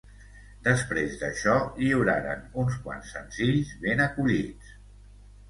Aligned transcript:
Després 0.67 1.11
d'això, 1.23 1.57
lliuraren 1.81 2.41
uns 2.63 2.79
quants 2.87 3.13
senzills 3.17 3.77
ben 3.85 4.03
acollits. 4.09 4.75